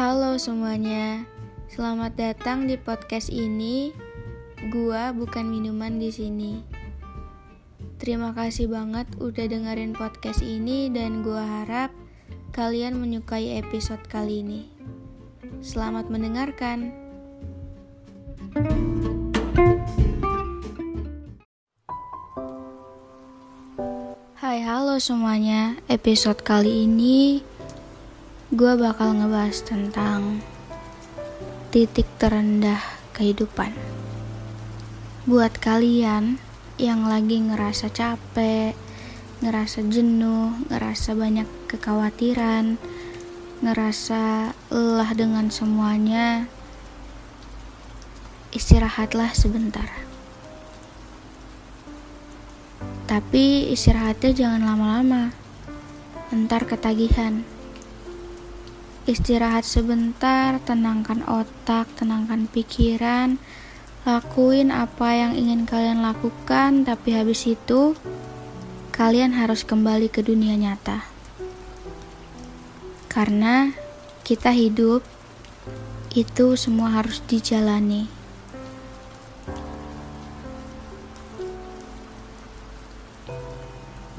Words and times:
Halo 0.00 0.40
semuanya, 0.40 1.28
selamat 1.68 2.16
datang 2.16 2.64
di 2.64 2.80
podcast 2.80 3.28
ini. 3.28 3.92
Gua 4.72 5.12
bukan 5.12 5.44
minuman 5.44 6.00
di 6.00 6.08
sini. 6.08 6.64
Terima 8.00 8.32
kasih 8.32 8.72
banget 8.72 9.04
udah 9.20 9.44
dengerin 9.44 9.92
podcast 9.92 10.40
ini 10.40 10.88
dan 10.88 11.20
gua 11.20 11.44
harap 11.44 11.92
kalian 12.56 12.96
menyukai 12.96 13.60
episode 13.60 14.00
kali 14.08 14.40
ini. 14.40 14.72
Selamat 15.60 16.08
mendengarkan. 16.08 16.96
Hai, 24.40 24.64
halo 24.64 24.96
semuanya. 24.96 25.76
Episode 25.92 26.40
kali 26.40 26.88
ini 26.88 27.49
gue 28.50 28.74
bakal 28.74 29.14
ngebahas 29.14 29.62
tentang 29.62 30.42
titik 31.70 32.10
terendah 32.18 32.82
kehidupan. 33.14 33.70
Buat 35.22 35.62
kalian 35.62 36.42
yang 36.74 37.06
lagi 37.06 37.38
ngerasa 37.38 37.94
capek, 37.94 38.74
ngerasa 39.38 39.86
jenuh, 39.86 40.66
ngerasa 40.66 41.14
banyak 41.14 41.46
kekhawatiran, 41.70 42.74
ngerasa 43.62 44.50
lelah 44.66 45.10
dengan 45.14 45.46
semuanya, 45.54 46.50
istirahatlah 48.50 49.30
sebentar. 49.30 49.86
Tapi 53.06 53.70
istirahatnya 53.70 54.34
jangan 54.34 54.66
lama-lama, 54.66 55.30
ntar 56.34 56.66
ketagihan. 56.66 57.46
Istirahat 59.08 59.64
sebentar, 59.64 60.60
tenangkan 60.60 61.24
otak, 61.24 61.88
tenangkan 61.96 62.44
pikiran, 62.52 63.40
lakuin 64.04 64.68
apa 64.68 65.16
yang 65.16 65.32
ingin 65.32 65.64
kalian 65.64 66.04
lakukan, 66.04 66.84
tapi 66.84 67.16
habis 67.16 67.48
itu 67.48 67.96
kalian 68.92 69.32
harus 69.32 69.64
kembali 69.64 70.12
ke 70.12 70.20
dunia 70.20 70.52
nyata. 70.60 71.08
Karena 73.08 73.72
kita 74.20 74.52
hidup 74.52 75.00
itu 76.12 76.60
semua 76.60 76.92
harus 77.00 77.24
dijalani. 77.24 78.04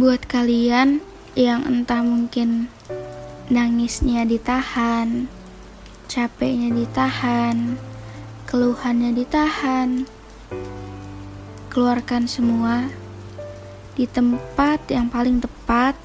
Buat 0.00 0.24
kalian 0.24 1.04
yang 1.36 1.68
entah 1.68 2.00
mungkin 2.00 2.72
Nangisnya 3.50 4.22
ditahan, 4.30 5.26
capeknya 6.06 6.70
ditahan, 6.70 7.74
keluhannya 8.46 9.10
ditahan. 9.10 10.06
Keluarkan 11.66 12.30
semua 12.30 12.86
di 13.98 14.06
tempat 14.06 14.86
yang 14.86 15.10
paling 15.10 15.42
tepat 15.42 15.98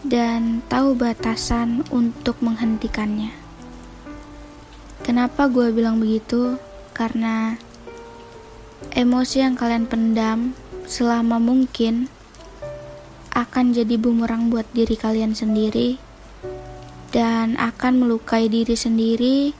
dan 0.00 0.64
tahu 0.72 0.96
batasan 0.96 1.84
untuk 1.92 2.40
menghentikannya. 2.40 3.36
Kenapa 5.04 5.52
gue 5.52 5.68
bilang 5.76 6.00
begitu? 6.00 6.56
Karena 6.96 7.60
emosi 8.96 9.44
yang 9.44 9.60
kalian 9.60 9.84
pendam 9.84 10.56
selama 10.88 11.36
mungkin 11.36 12.08
akan 13.36 13.76
jadi 13.76 14.00
bumerang 14.00 14.48
buat 14.48 14.64
diri 14.72 14.96
kalian 14.96 15.36
sendiri 15.36 16.06
dan 17.14 17.54
akan 17.60 18.02
melukai 18.02 18.50
diri 18.50 18.74
sendiri 18.74 19.54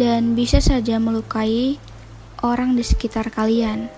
dan 0.00 0.32
bisa 0.32 0.60
saja 0.62 0.96
melukai 0.96 1.76
orang 2.40 2.74
di 2.74 2.84
sekitar 2.84 3.28
kalian. 3.28 3.92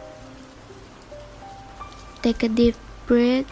Take 2.25 2.47
a 2.47 2.51
deep 2.51 2.79
breath 3.05 3.49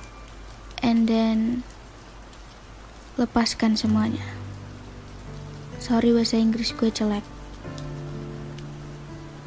and 0.80 1.04
then 1.06 1.62
lepaskan 3.20 3.76
semuanya. 3.76 4.24
Sorry 5.82 6.14
bahasa 6.14 6.38
Inggris 6.38 6.72
gue 6.72 6.88
jelek. 6.88 7.26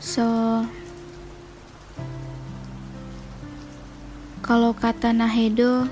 So, 0.04 0.24
kalau 4.46 4.78
kata 4.78 5.10
Nahedo, 5.10 5.90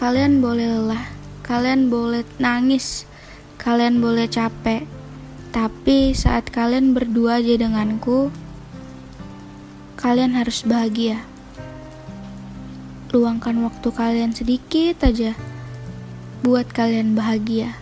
Kalian 0.00 0.40
boleh 0.40 0.64
lelah, 0.64 1.12
kalian 1.44 1.92
boleh 1.92 2.24
nangis, 2.40 3.04
kalian 3.60 4.00
boleh 4.00 4.32
capek, 4.32 4.88
tapi 5.52 6.16
saat 6.16 6.48
kalian 6.48 6.96
berdua 6.96 7.36
aja 7.36 7.60
denganku, 7.60 8.32
kalian 10.00 10.32
harus 10.32 10.64
bahagia. 10.64 11.20
Luangkan 13.12 13.60
waktu 13.60 13.92
kalian 13.92 14.32
sedikit 14.32 15.04
aja 15.04 15.36
buat 16.48 16.72
kalian 16.72 17.12
bahagia. 17.12 17.76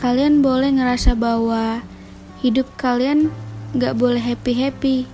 Kalian 0.00 0.40
boleh 0.40 0.72
ngerasa 0.72 1.12
bahwa 1.20 1.84
hidup 2.40 2.72
kalian 2.80 3.28
gak 3.76 4.00
boleh 4.00 4.24
happy-happy. 4.24 5.04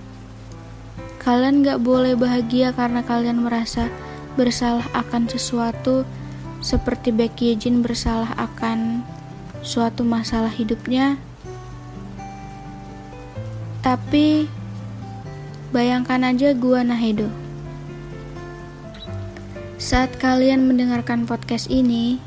Kalian 1.19 1.67
gak 1.67 1.83
boleh 1.83 2.15
bahagia 2.15 2.71
karena 2.71 3.03
kalian 3.03 3.43
merasa 3.43 3.91
bersalah 4.39 4.87
akan 4.95 5.27
sesuatu 5.27 6.07
seperti 6.61 7.09
Becky 7.09 7.57
Jin 7.57 7.81
bersalah 7.81 8.31
akan 8.37 9.01
suatu 9.65 10.05
masalah 10.05 10.53
hidupnya. 10.53 11.17
Tapi 13.81 14.45
bayangkan 15.73 16.21
aja 16.21 16.53
gua 16.53 16.85
Nahedo. 16.85 17.27
Saat 19.81 20.21
kalian 20.21 20.69
mendengarkan 20.69 21.25
podcast 21.25 21.65
ini, 21.73 22.21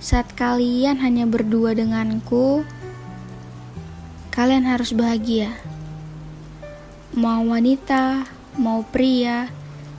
saat 0.00 0.32
kalian 0.32 1.04
hanya 1.04 1.28
berdua 1.28 1.76
denganku, 1.76 2.64
kalian 4.32 4.64
harus 4.64 4.96
bahagia. 4.96 5.52
Mau 7.12 7.44
wanita, 7.52 8.24
mau 8.56 8.80
pria, 8.88 9.52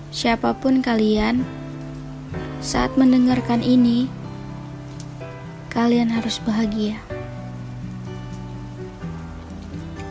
Siapa 0.09 0.57
pun 0.57 0.81
kalian, 0.81 1.45
saat 2.65 2.97
mendengarkan 2.97 3.61
ini, 3.61 4.09
kalian 5.69 6.09
harus 6.09 6.41
bahagia. 6.41 6.97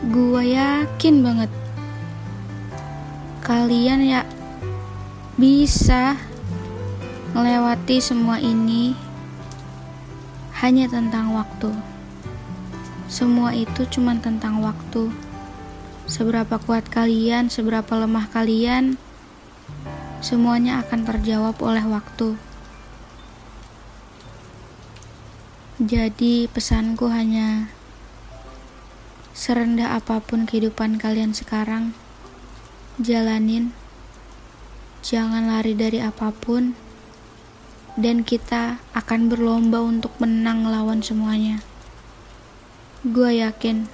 Gua 0.09 0.41
yakin 0.41 1.21
banget 1.21 1.51
kalian 3.49 4.05
ya 4.05 4.21
bisa 5.35 6.13
melewati 7.33 7.97
semua 7.97 8.37
ini 8.37 8.93
hanya 10.63 10.87
tentang 10.87 11.35
waktu. 11.35 11.75
Semua 13.09 13.51
itu 13.57 13.83
cuma 13.89 14.15
tentang 14.21 14.61
waktu. 14.61 15.11
Seberapa 16.05 16.61
kuat 16.61 16.87
kalian, 16.87 17.49
seberapa 17.49 17.89
lemah 17.97 18.29
kalian, 18.29 19.01
semuanya 20.19 20.83
akan 20.83 21.07
terjawab 21.07 21.55
oleh 21.63 21.83
waktu. 21.87 22.35
Jadi, 25.79 26.51
pesanku 26.51 27.07
hanya 27.07 27.71
serendah 29.31 29.95
apa 29.95 30.19
pun 30.19 30.43
kehidupan 30.43 30.99
kalian 30.99 31.31
sekarang, 31.31 31.95
jalanin, 32.99 33.71
jangan 34.99 35.47
lari 35.47 35.71
dari 35.71 36.03
apa 36.03 36.35
pun, 36.35 36.75
dan 37.95 38.27
kita 38.27 38.83
akan 38.91 39.31
berlomba 39.31 39.79
untuk 39.79 40.11
menang 40.19 40.67
lawan 40.67 40.99
semuanya. 40.99 41.63
Gue 43.07 43.39
yakin 43.39 43.87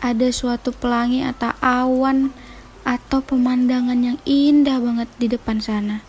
ada 0.00 0.32
suatu 0.32 0.72
pelangi 0.72 1.20
atau 1.20 1.52
awan 1.60 2.32
atau 2.88 3.20
pemandangan 3.20 4.00
yang 4.00 4.16
indah 4.24 4.80
banget 4.80 5.12
di 5.20 5.28
depan 5.28 5.60
sana 5.60 6.00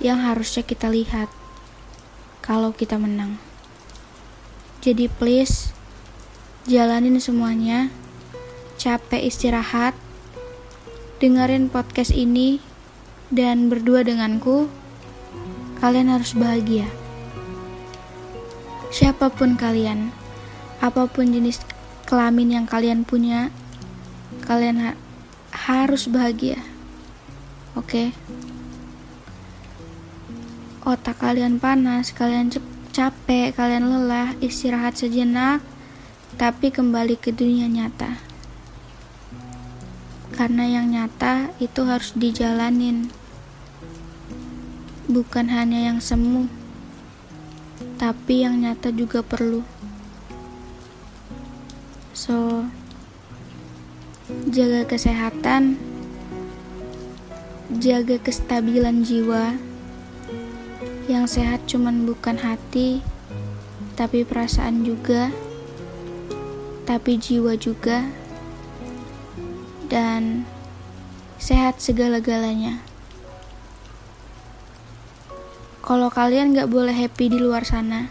yang 0.00 0.24
harusnya 0.24 0.64
kita 0.64 0.88
lihat 0.88 1.28
kalau 2.40 2.72
kita 2.72 2.96
menang. 2.96 3.36
Jadi 4.80 5.12
please 5.12 5.76
jalanin 6.64 7.20
semuanya. 7.20 7.92
Capek 8.80 9.28
istirahat. 9.28 9.94
Dengerin 11.22 11.70
podcast 11.70 12.10
ini 12.10 12.58
dan 13.30 13.70
berdua 13.70 14.02
denganku. 14.02 14.66
Kalian 15.78 16.10
harus 16.10 16.34
bahagia. 16.34 16.88
Siapa 18.90 19.30
pun 19.30 19.54
kalian, 19.54 20.10
apa 20.82 21.06
pun 21.06 21.30
jenis 21.30 21.62
kelamin 22.10 22.58
yang 22.58 22.66
kalian 22.66 23.06
punya, 23.06 23.54
kalian 24.42 24.98
harus 25.66 26.10
bahagia. 26.10 26.58
Oke. 27.78 28.10
Okay? 28.12 28.32
otak 30.82 31.22
kalian 31.22 31.62
panas, 31.62 32.10
kalian 32.10 32.50
capek, 32.90 33.54
kalian 33.54 33.86
lelah, 33.86 34.34
istirahat 34.42 34.98
sejenak, 34.98 35.62
tapi 36.34 36.74
kembali 36.74 37.14
ke 37.14 37.30
dunia 37.30 37.70
nyata. 37.70 38.18
Karena 40.34 40.66
yang 40.66 40.90
nyata 40.90 41.54
itu 41.62 41.86
harus 41.86 42.10
dijalanin, 42.18 43.14
bukan 45.06 45.46
hanya 45.54 45.92
yang 45.92 46.02
semu, 46.02 46.50
tapi 48.02 48.42
yang 48.42 48.58
nyata 48.58 48.90
juga 48.90 49.22
perlu. 49.22 49.62
So, 52.10 52.66
jaga 54.30 54.86
kesehatan, 54.86 55.74
jaga 57.82 58.22
kestabilan 58.22 59.02
jiwa. 59.02 59.58
Yang 61.10 61.40
sehat 61.40 61.66
cuman 61.66 62.06
bukan 62.06 62.38
hati, 62.38 63.02
tapi 63.98 64.22
perasaan 64.22 64.86
juga, 64.86 65.34
tapi 66.86 67.18
jiwa 67.18 67.58
juga, 67.58 68.06
dan 69.90 70.46
sehat 71.42 71.82
segala-galanya. 71.82 72.78
Kalau 75.82 76.06
kalian 76.14 76.54
gak 76.54 76.70
boleh 76.70 76.94
happy 76.94 77.26
di 77.26 77.42
luar 77.42 77.66
sana, 77.66 78.06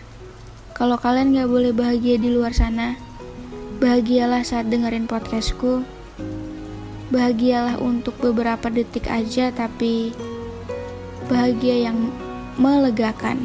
kalau 0.76 1.00
kalian 1.00 1.32
gak 1.32 1.48
boleh 1.48 1.72
bahagia 1.72 2.20
di 2.20 2.28
luar 2.28 2.52
sana, 2.52 3.00
bahagialah 3.80 4.44
saat 4.44 4.68
dengerin 4.68 5.08
podcastku 5.08 6.01
bahagialah 7.12 7.76
untuk 7.78 8.16
beberapa 8.24 8.72
detik 8.72 9.12
aja 9.12 9.52
tapi 9.52 10.16
bahagia 11.28 11.92
yang 11.92 12.08
melegakan. 12.56 13.44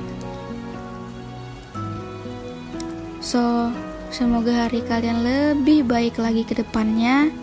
So 3.19 3.75
semoga 4.15 4.71
hari 4.71 4.87
kalian 4.87 5.27
lebih 5.27 5.83
baik 5.83 6.23
lagi 6.23 6.47
ke 6.47 6.55
depannya. 6.55 7.35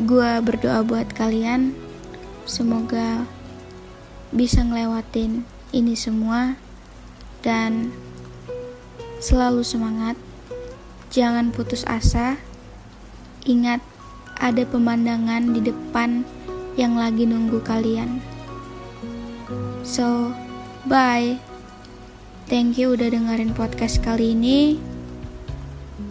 Gue 0.00 0.40
berdoa 0.40 0.80
buat 0.80 1.12
kalian. 1.12 1.76
Semoga 2.48 3.28
bisa 4.32 4.64
ngelewatin 4.64 5.44
ini 5.76 5.92
semua. 5.92 6.56
Dan 7.44 7.92
selalu 9.20 9.60
semangat. 9.60 10.16
Jangan 11.12 11.52
putus 11.52 11.84
asa. 11.84 12.40
Ingat 13.44 13.84
ada 14.40 14.64
pemandangan 14.64 15.52
di 15.52 15.60
depan 15.60 16.24
yang 16.74 16.96
lagi 16.96 17.28
nunggu 17.28 17.60
kalian. 17.60 18.18
So, 19.84 20.32
bye. 20.88 21.36
Thank 22.50 22.82
you 22.82 22.98
udah 22.98 23.14
dengerin 23.14 23.54
podcast 23.54 24.02
kali 24.02 24.34
ini. 24.34 24.80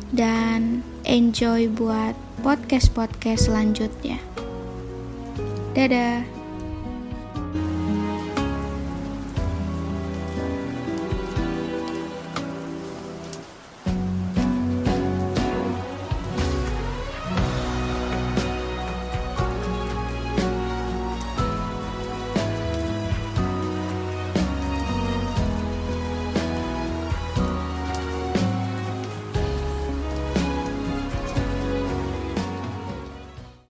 Dan 0.09 0.85
enjoy 1.03 1.67
buat 1.67 2.15
podcast-podcast 2.45 3.51
selanjutnya. 3.51 4.21
Dadah. 5.75 6.38